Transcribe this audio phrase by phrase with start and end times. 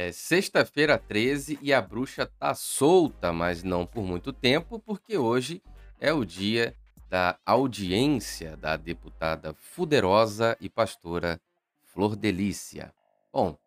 [0.00, 5.60] É sexta-feira 13 e a bruxa tá solta, mas não por muito tempo, porque hoje
[5.98, 6.72] é o dia
[7.10, 11.40] da audiência da deputada fuderosa e pastora
[11.82, 12.94] Flor Delícia.
[13.32, 13.58] Bom,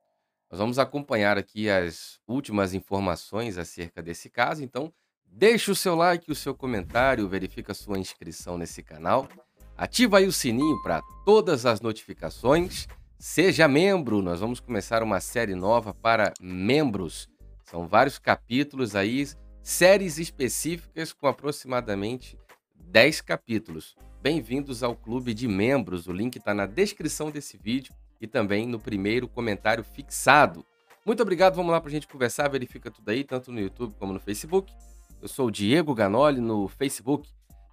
[0.49, 4.89] nós vamos acompanhar aqui as últimas informações acerca desse caso, então
[5.25, 9.27] deixe o seu like, o seu comentário, verifica sua inscrição nesse canal,
[9.75, 12.87] ativa aí o sininho para todas as notificações
[13.23, 17.29] Seja membro, nós vamos começar uma série nova para membros.
[17.63, 19.23] São vários capítulos aí,
[19.61, 22.35] séries específicas com aproximadamente
[22.75, 23.95] 10 capítulos.
[24.23, 26.07] Bem-vindos ao clube de membros.
[26.07, 30.65] O link está na descrição desse vídeo e também no primeiro comentário fixado.
[31.05, 34.13] Muito obrigado, vamos lá para a gente conversar, verifica tudo aí, tanto no YouTube como
[34.13, 34.73] no Facebook.
[35.21, 37.29] Eu sou o Diego Ganoli no Facebook.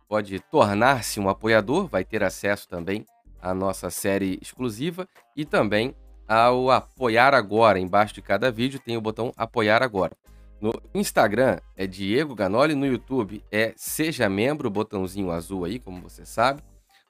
[0.07, 3.07] Pode tornar-se um apoiador, vai ter acesso também
[3.41, 5.95] a nossa série exclusiva e também
[6.29, 7.79] ao apoiar agora.
[7.79, 10.13] Embaixo de cada vídeo tem o botão apoiar agora.
[10.61, 16.27] No Instagram é Diego Ganoli, no YouTube é Seja Membro, botãozinho azul aí, como você
[16.27, 16.63] sabe.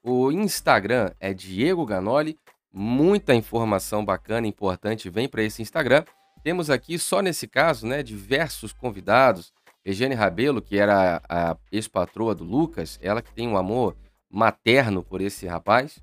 [0.02, 2.38] O Instagram é Diego Ganoli.
[2.70, 6.04] Muita informação bacana, importante vem para esse Instagram.
[6.44, 9.52] Temos aqui, só nesse caso, né, diversos convidados.
[9.84, 13.96] Eugênia Rabelo, que era a ex-patroa do Lucas, ela que tem um amor
[14.30, 15.98] materno por esse rapaz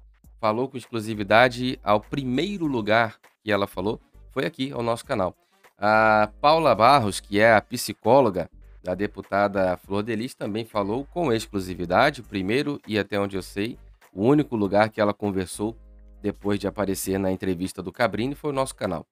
[0.46, 5.36] falou com exclusividade ao primeiro lugar que ela falou, foi aqui ao nosso canal.
[5.76, 8.48] A Paula Barros, que é a psicóloga
[8.84, 13.76] da deputada Flor Delis, também falou com exclusividade, primeiro e até onde eu sei,
[14.14, 15.76] o único lugar que ela conversou
[16.22, 19.04] depois de aparecer na entrevista do Cabrini foi o nosso canal.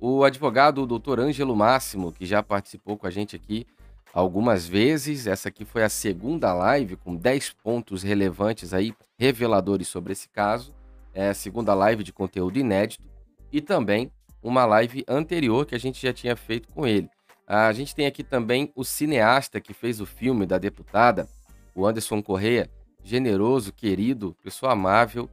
[0.00, 3.64] O advogado o doutor Ângelo Máximo, que já participou com a gente aqui
[4.12, 10.14] algumas vezes, essa aqui foi a segunda live com 10 pontos relevantes aí, reveladores sobre
[10.14, 10.79] esse caso
[11.14, 13.04] é, segunda live de conteúdo inédito
[13.52, 14.10] e também
[14.42, 17.08] uma live anterior que a gente já tinha feito com ele.
[17.46, 21.28] A gente tem aqui também o cineasta que fez o filme da deputada,
[21.74, 22.70] o Anderson Correia,
[23.02, 25.28] generoso, querido, pessoa amável,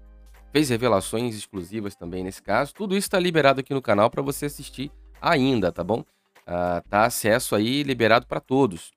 [0.51, 2.73] fez revelações exclusivas também nesse caso.
[2.73, 4.91] Tudo isso está liberado aqui no canal para você assistir
[5.21, 6.03] ainda, tá bom?
[6.45, 8.91] Ah, tá acesso aí liberado para todos.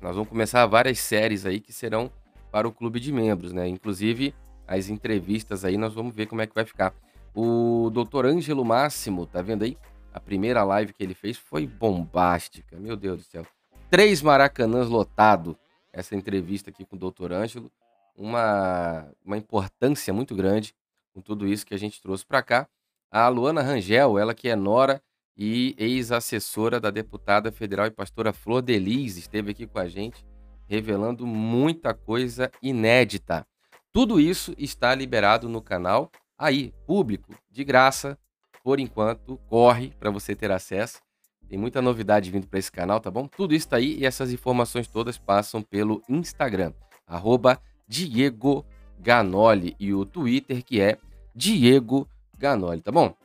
[0.00, 2.10] Nós vamos começar várias séries aí que serão
[2.52, 3.66] para o clube de membros, né?
[3.66, 4.34] Inclusive
[4.66, 6.94] as entrevistas aí, nós vamos ver como é que vai ficar.
[7.34, 9.76] O doutor Ângelo Máximo, tá vendo aí?
[10.12, 13.46] A primeira live que ele fez foi bombástica, meu Deus do céu.
[13.90, 15.56] Três maracanãs lotado,
[15.92, 17.70] essa entrevista aqui com o doutor Ângelo.
[18.16, 20.74] Uma, uma importância muito grande
[21.12, 22.68] com tudo isso que a gente trouxe para cá.
[23.10, 25.02] A Luana Rangel, ela que é nora
[25.36, 30.24] e ex-assessora da deputada federal e pastora Flor Delis, esteve aqui com a gente,
[30.66, 33.46] revelando muita coisa inédita.
[33.96, 38.18] Tudo isso está liberado no canal, aí, público, de graça,
[38.62, 41.00] por enquanto, corre para você ter acesso.
[41.48, 43.26] Tem muita novidade vindo para esse canal, tá bom?
[43.26, 46.74] Tudo isso está aí e essas informações todas passam pelo Instagram,
[47.06, 47.58] arroba
[47.88, 48.66] Diego
[48.98, 50.98] Ganoli, e o Twitter, que é
[51.34, 52.06] Diego
[52.36, 53.16] Ganoli, tá bom?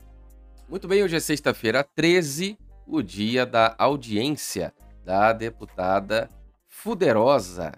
[0.70, 2.56] Muito bem, hoje é sexta-feira 13,
[2.86, 4.72] o dia da audiência
[5.04, 6.30] da deputada
[6.66, 7.72] Fuderosa,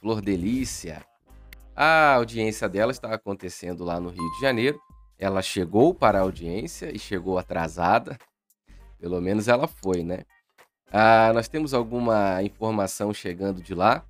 [0.00, 1.06] Flor Delícia,
[1.74, 4.80] a audiência dela está acontecendo lá no Rio de Janeiro.
[5.18, 8.18] Ela chegou para a audiência e chegou atrasada.
[8.98, 10.24] Pelo menos ela foi, né?
[10.90, 14.04] Ah, nós temos alguma informação chegando de lá.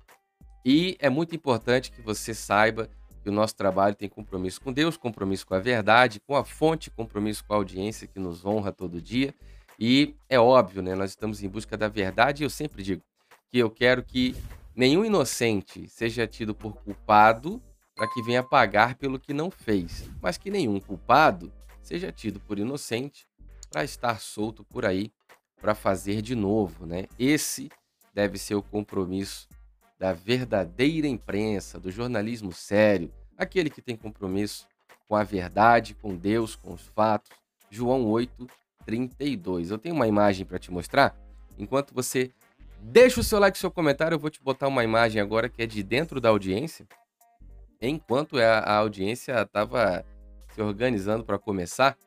[0.65, 2.89] E é muito importante que você saiba
[3.21, 6.91] que o nosso trabalho tem compromisso com Deus, compromisso com a verdade, com a fonte,
[6.91, 9.33] compromisso com a audiência que nos honra todo dia.
[9.79, 10.93] E é óbvio, né?
[10.93, 13.01] Nós estamos em busca da verdade e eu sempre digo
[13.49, 14.35] que eu quero que
[14.75, 17.61] Nenhum inocente seja tido por culpado
[17.95, 22.57] para que venha pagar pelo que não fez, mas que nenhum culpado seja tido por
[22.57, 23.27] inocente
[23.69, 25.11] para estar solto por aí
[25.61, 27.05] para fazer de novo, né?
[27.19, 27.69] Esse
[28.13, 29.47] deve ser o compromisso
[29.99, 34.67] da verdadeira imprensa, do jornalismo sério, aquele que tem compromisso
[35.07, 37.31] com a verdade, com Deus, com os fatos.
[37.69, 38.47] João 8,
[38.85, 39.71] 32.
[39.71, 41.15] Eu tenho uma imagem para te mostrar.
[41.57, 42.31] Enquanto você
[42.85, 44.15] Deixa o seu like, seu comentário.
[44.15, 46.85] Eu vou te botar uma imagem agora que é de dentro da audiência.
[47.81, 50.05] Enquanto a, a audiência estava
[50.53, 51.97] se organizando para começar,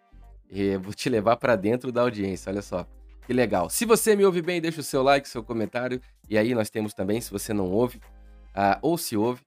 [0.51, 2.53] eu vou te levar para dentro da audiência.
[2.53, 2.87] Olha só,
[3.27, 3.71] que legal.
[3.71, 6.01] Se você me ouve bem, deixa o seu like, seu comentário.
[6.29, 7.97] E aí nós temos também, se você não ouve,
[8.55, 9.41] uh, ou se ouve,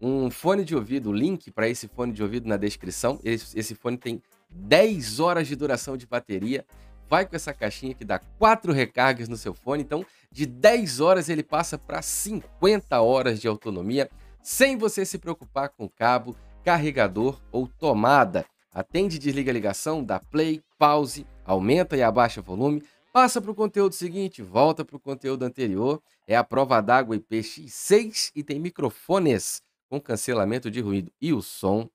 [0.00, 3.20] um fone de ouvido, link para esse fone de ouvido na descrição.
[3.22, 6.64] Esse, esse fone tem 10 horas de duração de bateria
[7.08, 9.82] vai com essa caixinha que dá quatro recargas no seu fone.
[9.82, 14.10] Então, de 10 horas ele passa para 50 horas de autonomia,
[14.42, 18.44] sem você se preocupar com cabo, carregador ou tomada.
[18.72, 22.82] Atende e desliga a ligação, dá play, pause, aumenta e abaixa volume.
[23.12, 26.02] passa para o conteúdo seguinte, volta para o conteúdo anterior.
[26.26, 31.88] É a prova d'água IPX6 e tem microfones com cancelamento de ruído e o som.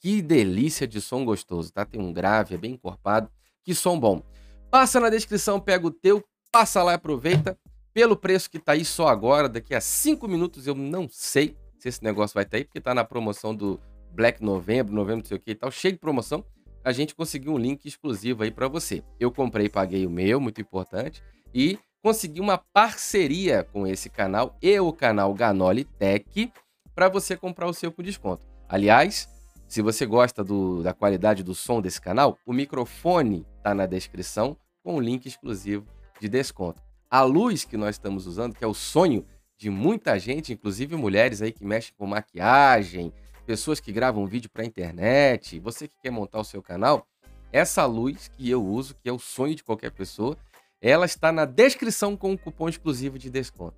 [0.00, 1.84] Que delícia de som gostoso, tá?
[1.84, 3.30] Tem um grave, é bem encorpado.
[3.64, 4.22] Que som bom.
[4.70, 6.22] Passa na descrição, pega o teu,
[6.52, 7.58] passa lá e aproveita.
[7.94, 11.88] Pelo preço que tá aí só agora, daqui a 5 minutos eu não sei se
[11.88, 13.80] esse negócio vai estar tá aí, porque tá na promoção do
[14.12, 16.44] Black Novembro, novembro não sei o que e tal, cheio de promoção.
[16.84, 19.02] A gente conseguiu um link exclusivo aí para você.
[19.18, 21.22] Eu comprei paguei o meu, muito importante,
[21.54, 26.52] e consegui uma parceria com esse canal e o canal Ganoli Tech
[26.94, 28.44] para você comprar o seu com desconto.
[28.68, 29.28] Aliás,
[29.68, 34.56] se você gosta do, da qualidade do som desse canal, o microfone está na descrição
[34.82, 35.86] com o link exclusivo
[36.18, 36.82] de desconto.
[37.10, 39.26] A luz que nós estamos usando, que é o sonho
[39.58, 43.12] de muita gente, inclusive mulheres aí que mexem com maquiagem,
[43.44, 47.06] pessoas que gravam vídeo para internet, você que quer montar o seu canal,
[47.52, 50.36] essa luz que eu uso, que é o sonho de qualquer pessoa,
[50.80, 53.76] ela está na descrição com um cupom exclusivo de desconto.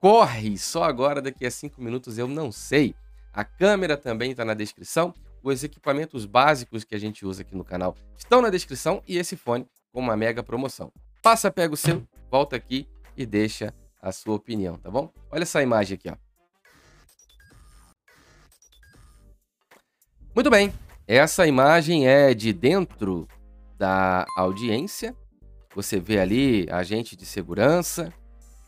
[0.00, 0.58] Corre!
[0.58, 2.94] Só agora, daqui a 5 minutos, eu não sei.
[3.32, 5.14] A câmera também está na descrição.
[5.48, 9.34] Os equipamentos básicos que a gente usa aqui no canal estão na descrição e esse
[9.34, 10.92] fone com uma mega promoção.
[11.22, 12.86] Passa, pega o seu, volta aqui
[13.16, 15.10] e deixa a sua opinião, tá bom?
[15.30, 16.16] Olha essa imagem aqui, ó.
[20.34, 20.70] Muito bem,
[21.06, 23.26] essa imagem é de dentro
[23.78, 25.16] da audiência.
[25.74, 28.12] Você vê ali agente de segurança,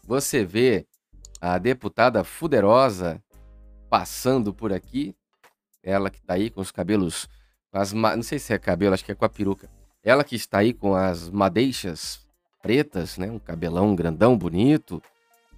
[0.03, 0.87] você vê
[1.43, 3.23] a deputada Fuderosa
[3.91, 5.15] passando por aqui,
[5.83, 7.29] ela que está aí com os cabelos,
[7.73, 9.71] as não sei se é cabelo, acho que é com a peruca.
[10.03, 12.27] Ela que está aí com as madeixas
[12.63, 15.03] pretas, né, um cabelão grandão, bonito,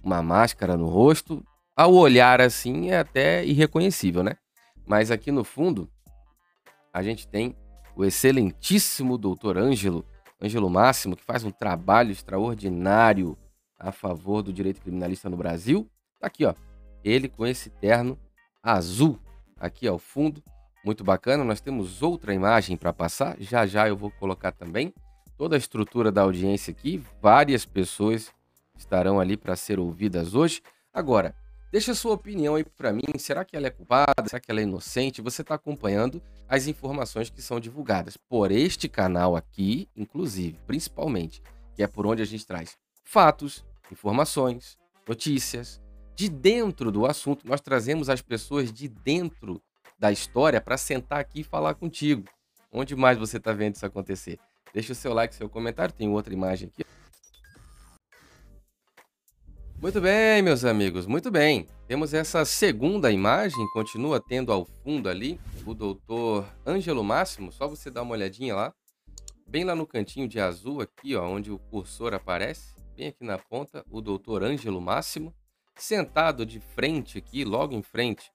[0.03, 1.45] uma máscara no rosto.
[1.75, 4.37] Ao olhar assim é até irreconhecível, né?
[4.85, 5.89] Mas aqui no fundo
[6.93, 7.55] a gente tem
[7.95, 10.05] o excelentíssimo doutor Ângelo,
[10.41, 13.37] Ângelo Máximo, que faz um trabalho extraordinário
[13.79, 15.89] a favor do direito criminalista no Brasil.
[16.19, 16.53] Tá aqui, ó.
[17.03, 18.17] Ele com esse terno
[18.61, 19.19] azul
[19.59, 20.43] aqui ao fundo,
[20.83, 21.43] muito bacana.
[21.43, 24.93] Nós temos outra imagem para passar, já já eu vou colocar também
[25.37, 28.31] toda a estrutura da audiência aqui, várias pessoas
[28.77, 30.61] estarão ali para ser ouvidas hoje.
[30.93, 31.35] Agora,
[31.73, 33.01] Deixa sua opinião aí para mim.
[33.17, 34.29] Será que ela é culpada?
[34.29, 35.23] Será que ela é inocente?
[35.23, 41.41] Você está acompanhando as informações que são divulgadas por este canal aqui, inclusive, principalmente,
[41.75, 44.77] que é por onde a gente traz fatos, informações,
[45.07, 45.81] notícias.
[46.15, 49.61] De dentro do assunto, nós trazemos as pessoas de dentro
[49.97, 52.25] da história para sentar aqui e falar contigo.
[52.71, 54.39] Onde mais você está vendo isso acontecer?
[54.73, 55.93] Deixa o seu like, seu comentário.
[55.93, 56.83] Tem outra imagem aqui.
[59.79, 61.67] Muito bem, meus amigos, muito bem.
[61.87, 67.91] Temos essa segunda imagem, continua tendo ao fundo ali o doutor Ângelo Máximo, só você
[67.91, 68.73] dar uma olhadinha lá.
[69.45, 73.37] Bem lá no cantinho de azul aqui, ó, onde o cursor aparece, bem aqui na
[73.37, 75.35] ponta, o doutor Ângelo Máximo.
[75.75, 78.31] Sentado de frente aqui, logo em frente,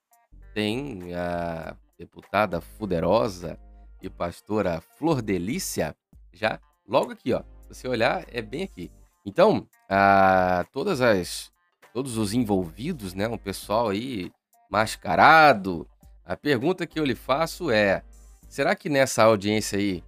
[0.53, 3.59] tem a deputada Fuderosa
[4.03, 5.97] e pastora Flor Delícia,
[6.33, 7.43] já logo aqui, ó.
[7.63, 8.91] Se você olhar, é bem aqui.
[9.25, 11.53] Então, a, todas as,
[11.93, 14.33] todos os envolvidos, né, um pessoal aí
[14.71, 15.89] mascarado.
[16.25, 18.03] A pergunta que eu lhe faço é:
[18.49, 20.03] será que nessa audiência aí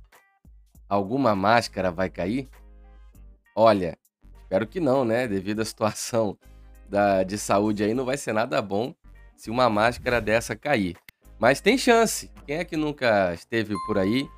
[0.88, 2.48] alguma máscara vai cair?
[3.54, 3.98] Olha,
[4.42, 5.28] espero que não, né?
[5.28, 6.36] Devido à situação
[6.90, 8.94] da, de saúde aí, não vai ser nada bom
[9.36, 10.96] se uma máscara dessa cair.
[11.38, 12.30] Mas tem chance.
[12.46, 14.28] Quem é que nunca esteve por aí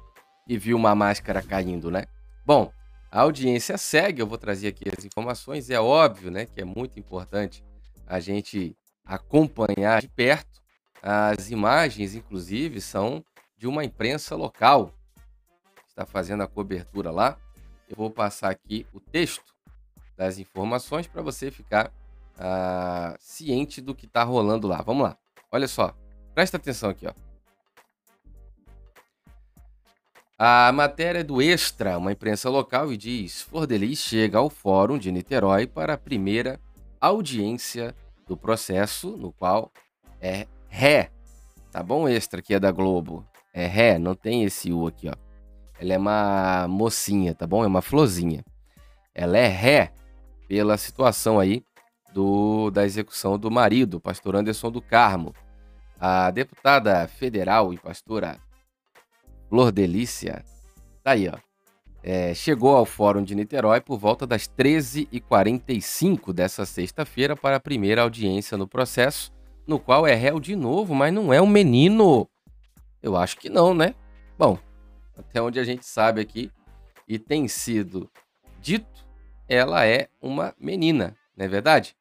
[0.46, 2.04] e viu uma máscara caindo, né?
[2.46, 2.72] Bom,
[3.10, 5.70] a audiência segue, eu vou trazer aqui as informações.
[5.70, 7.64] É óbvio né, que é muito importante
[8.06, 10.60] a gente acompanhar de perto.
[11.02, 13.24] As imagens, inclusive, são
[13.58, 14.94] de uma imprensa local
[15.92, 17.38] está fazendo a cobertura lá.
[17.88, 19.54] Eu vou passar aqui o texto
[20.16, 21.92] das informações para você ficar
[22.38, 24.82] uh, ciente do que está rolando lá.
[24.82, 25.16] Vamos lá.
[25.50, 25.94] Olha só,
[26.34, 27.12] presta atenção aqui, ó.
[30.38, 34.98] A matéria é do Extra, uma imprensa local, e diz: Flor Delis chega ao Fórum
[34.98, 36.58] de Niterói para a primeira
[37.00, 37.94] audiência
[38.26, 39.70] do processo, no qual
[40.20, 41.10] é ré.
[41.70, 43.24] Tá bom, Extra, que é da Globo?
[43.54, 45.14] É ré, não tem esse U aqui, ó.
[45.78, 47.62] Ela é uma mocinha, tá bom?
[47.62, 48.44] É uma florzinha.
[49.14, 49.92] Ela é ré
[50.48, 51.64] pela situação aí
[52.12, 55.34] do, da execução do marido, pastor Anderson do Carmo.
[55.98, 58.38] A deputada federal e pastora
[59.48, 60.44] Flor Delícia.
[61.02, 61.38] Tá aí, ó.
[62.02, 68.02] É, chegou ao Fórum de Niterói por volta das 13h45 dessa sexta-feira para a primeira
[68.02, 69.32] audiência no processo,
[69.66, 72.28] no qual é réu de novo, mas não é um menino.
[73.00, 73.94] Eu acho que não, né?
[74.36, 74.58] Bom,
[75.16, 76.50] até onde a gente sabe aqui,
[77.06, 78.10] e tem sido
[78.60, 79.02] dito
[79.48, 81.94] ela é uma menina, não é verdade?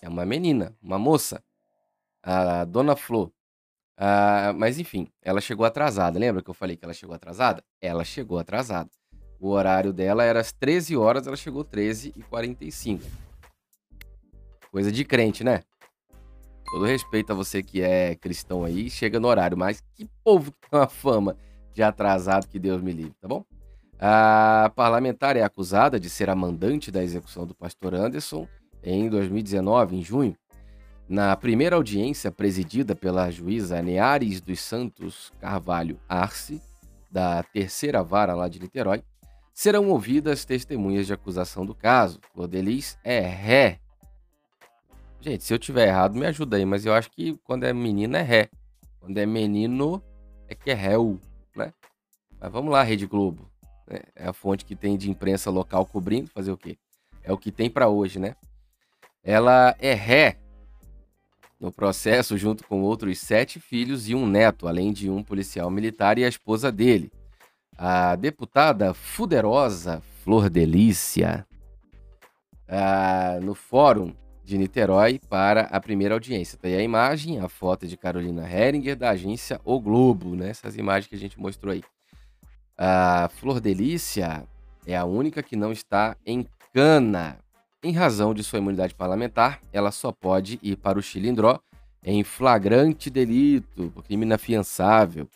[0.00, 1.42] É uma menina, uma moça.
[2.22, 3.32] A dona Flor.
[3.96, 6.18] Ah, mas enfim, ela chegou atrasada.
[6.18, 7.64] Lembra que eu falei que ela chegou atrasada?
[7.80, 8.90] Ela chegou atrasada.
[9.40, 13.04] O horário dela era às 13 horas, ela chegou 13 e 45.
[14.70, 15.62] Coisa de crente, né?
[16.70, 20.68] Todo respeito a você que é cristão aí, chega no horário, mas que povo que
[20.68, 21.36] tem uma fama
[21.72, 23.44] de atrasado que Deus me livre, tá bom?
[23.98, 28.46] A parlamentar é acusada de ser a mandante da execução do pastor Anderson
[28.90, 30.36] em 2019, em junho.
[31.08, 36.60] Na primeira audiência presidida pela juíza Neares dos Santos Carvalho Arce,
[37.10, 39.02] da terceira vara lá de Niterói,
[39.54, 42.20] serão ouvidas testemunhas de acusação do caso.
[42.34, 43.80] Flordelis é ré.
[45.20, 48.18] Gente, se eu tiver errado, me ajuda aí, mas eu acho que quando é menina
[48.18, 48.50] é ré.
[49.00, 50.02] Quando é menino,
[50.46, 51.18] é que é réu,
[51.56, 51.72] né?
[52.38, 53.50] Mas vamos lá, Rede Globo.
[53.88, 56.76] É, é a fonte que tem de imprensa local cobrindo, fazer o quê?
[57.22, 58.36] É o que tem para hoje, né?
[59.28, 60.38] Ela é ré
[61.60, 66.16] no processo junto com outros sete filhos e um neto, além de um policial militar
[66.16, 67.12] e a esposa dele.
[67.76, 71.46] A deputada fuderosa Flor Delícia,
[72.66, 76.56] ah, no fórum de Niterói para a primeira audiência.
[76.56, 80.48] Tem tá a imagem, a foto de Carolina Heringer, da agência O Globo, né?
[80.48, 81.82] Essas imagens que a gente mostrou aí.
[82.78, 84.48] A Flor Delícia
[84.86, 87.38] é a única que não está em cana.
[87.82, 91.60] Em razão de sua imunidade parlamentar, ela só pode ir para o Chilindró
[92.02, 95.28] em flagrante delito, crime inafiançável,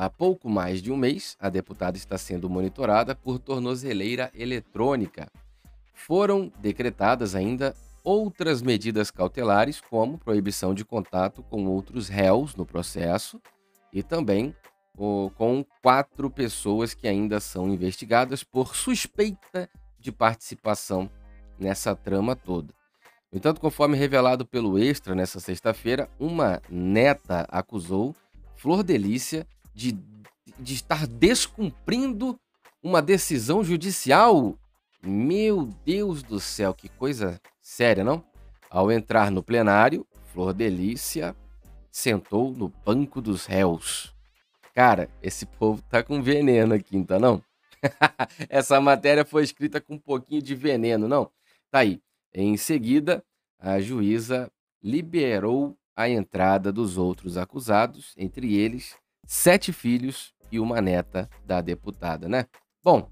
[0.00, 5.30] Há pouco mais de um mês, a deputada está sendo monitorada por tornozeleira eletrônica.
[5.92, 13.38] Foram decretadas ainda outras medidas cautelares, como proibição de contato com outros réus no processo
[13.92, 14.54] e também
[14.96, 19.68] com quatro pessoas que ainda são investigadas por suspeita
[19.98, 21.10] de participação
[21.60, 22.74] nessa trama toda.
[23.30, 28.16] No entanto, conforme revelado pelo Extra nessa sexta-feira, uma neta acusou
[28.56, 29.96] Flor Delícia de,
[30.58, 32.38] de estar descumprindo
[32.82, 34.56] uma decisão judicial.
[35.02, 38.24] Meu Deus do céu, que coisa séria, não?
[38.68, 41.34] Ao entrar no plenário, Flor Delícia
[41.90, 44.14] sentou no banco dos réus.
[44.74, 47.42] Cara, esse povo tá com veneno aqui, então não?
[48.48, 51.30] Essa matéria foi escrita com um pouquinho de veneno, não?
[51.70, 52.00] Tá aí.
[52.34, 53.24] Em seguida,
[53.58, 54.50] a juíza
[54.82, 58.96] liberou a entrada dos outros acusados, entre eles
[59.26, 62.46] sete filhos e uma neta da deputada, né?
[62.82, 63.08] Bom,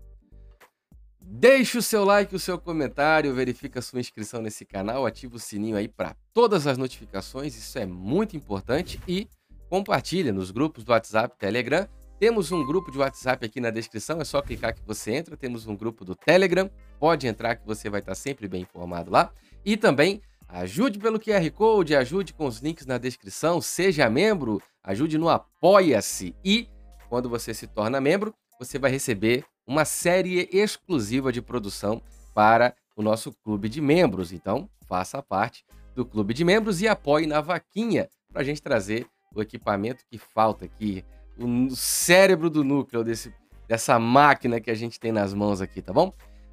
[1.20, 5.40] deixe o seu like, o seu comentário, verifica a sua inscrição nesse canal, ativa o
[5.40, 9.28] sininho aí para todas as notificações, isso é muito importante e
[9.68, 11.86] compartilha nos grupos do WhatsApp, Telegram.
[12.18, 15.36] Temos um grupo de WhatsApp aqui na descrição, é só clicar que você entra.
[15.36, 19.32] Temos um grupo do Telegram, pode entrar que você vai estar sempre bem informado lá.
[19.64, 25.18] E também Ajude pelo QR Code, ajude com os links na descrição, seja membro, ajude
[25.18, 26.66] no Apoia-se e
[27.10, 32.02] quando você se torna membro, você vai receber uma série exclusiva de produção
[32.34, 34.32] para o nosso clube de membros.
[34.32, 39.06] Então, faça parte do clube de membros e apoie na vaquinha para a gente trazer
[39.34, 41.04] o equipamento que falta aqui,
[41.38, 43.32] o cérebro do núcleo desse,
[43.66, 46.12] dessa máquina que a gente tem nas mãos aqui, tá bom?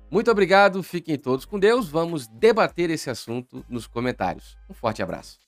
[0.10, 1.89] Muito obrigado, fiquem todos com Deus.
[1.89, 4.58] Vamos debater esse assunto nos comentários.
[4.70, 5.44] Um forte abraço.